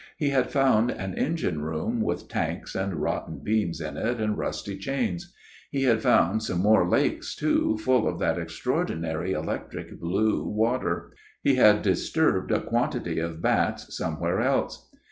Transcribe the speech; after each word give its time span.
He 0.17 0.31
had 0.31 0.49
found 0.49 0.89
an 0.89 1.13
engine 1.13 1.61
room 1.61 2.01
with 2.01 2.27
tanks 2.27 2.73
and 2.73 2.95
rotten 2.95 3.37
beams 3.43 3.79
in 3.79 3.97
it, 3.97 4.19
and 4.19 4.35
rusty 4.35 4.75
chains. 4.75 5.31
He 5.69 5.83
had 5.83 6.01
found 6.01 6.41
some 6.41 6.57
more 6.57 6.89
lakes 6.89 7.35
too, 7.35 7.77
full 7.77 8.07
of 8.07 8.17
that 8.17 8.39
extraordinary 8.39 9.33
electric 9.33 9.99
blue 9.99 10.43
water; 10.43 11.11
he 11.43 11.53
had 11.53 11.83
disturbed 11.83 12.49
a 12.49 12.61
quantity 12.61 13.19
of 13.19 13.43
bats 13.43 13.95
somewhere 13.95 14.41
else. 14.41 14.89